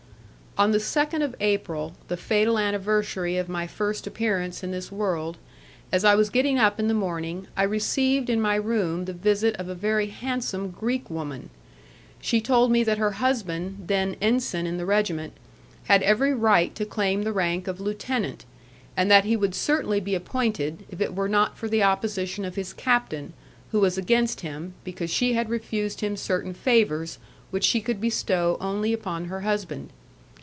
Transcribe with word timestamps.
On 0.57 0.71
the 0.71 0.79
2nd 0.79 1.23
of 1.23 1.33
April, 1.39 1.93
the 2.09 2.17
fatal 2.17 2.59
anniversary 2.59 3.37
of 3.37 3.47
my 3.47 3.67
first 3.67 4.05
appearance 4.05 4.61
in 4.65 4.71
this 4.71 4.91
world, 4.91 5.37
as 5.93 6.03
I 6.03 6.13
was 6.15 6.29
getting 6.29 6.59
up 6.59 6.77
in 6.77 6.89
the 6.89 6.93
morning, 6.93 7.47
I 7.55 7.63
received 7.63 8.29
in 8.29 8.41
my 8.41 8.55
room 8.55 9.05
the 9.05 9.13
visit 9.13 9.55
of 9.55 9.69
a 9.69 9.73
very 9.73 10.07
handsome 10.07 10.69
Greek 10.69 11.09
woman, 11.09 11.51
who 12.31 12.39
told 12.41 12.69
me 12.69 12.83
that 12.83 12.97
her 12.97 13.11
husband, 13.11 13.85
then 13.87 14.17
ensign 14.19 14.65
in 14.67 14.75
the 14.75 14.85
regiment, 14.85 15.31
had 15.85 16.03
every 16.03 16.33
right 16.33 16.75
to 16.75 16.85
claim 16.85 17.23
the 17.23 17.33
rank 17.33 17.69
of 17.69 17.79
lieutenant, 17.79 18.43
and 18.97 19.09
that 19.09 19.23
he 19.23 19.37
would 19.37 19.55
certainly 19.55 20.01
be 20.01 20.15
appointed, 20.15 20.85
if 20.89 20.99
it 20.99 21.15
were 21.15 21.29
not 21.29 21.57
for 21.57 21.69
the 21.69 21.81
opposition 21.81 22.43
of 22.43 22.55
his 22.55 22.73
captain 22.73 23.31
who 23.71 23.79
was 23.79 23.97
against 23.97 24.41
him, 24.41 24.73
because 24.83 25.09
she 25.09 25.31
had 25.31 25.49
refused 25.49 26.01
him 26.01 26.17
certain 26.17 26.53
favours 26.53 27.19
which 27.51 27.63
she 27.63 27.79
could 27.79 28.01
bestow 28.01 28.57
only 28.59 28.91
upon 28.91 29.25
her 29.25 29.39
husband. 29.39 29.91